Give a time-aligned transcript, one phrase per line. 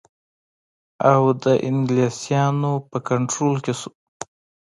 [1.09, 3.89] اَوَد د انګلیسیانو په کنټرول کې شو.